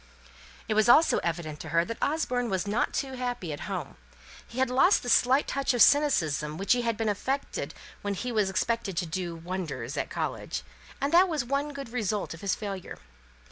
It 0.67 0.73
was 0.73 0.89
also 0.89 1.19
evident 1.19 1.59
to 1.59 1.69
her 1.69 1.85
that 1.85 2.01
Osborne 2.01 2.49
was 2.49 2.65
not 2.65 2.91
too 2.91 3.11
happy 3.13 3.53
at 3.53 3.69
home. 3.69 3.97
He 4.47 4.57
had 4.57 4.71
lost 4.71 5.03
the 5.03 5.09
slight 5.09 5.47
touch 5.47 5.75
of 5.75 5.81
cynicism 5.83 6.57
which 6.57 6.73
he 6.73 6.81
had 6.81 6.99
affected 6.99 7.75
when 8.01 8.15
he 8.15 8.31
was 8.31 8.49
expected 8.49 8.97
to 8.97 9.05
do 9.05 9.35
wonders 9.35 9.95
at 9.97 10.09
college; 10.09 10.63
and 10.99 11.13
that 11.13 11.27
was 11.29 11.45
one 11.45 11.71
good 11.71 11.89
result 11.89 12.33
of 12.33 12.41
his 12.41 12.55
failure. 12.55 12.97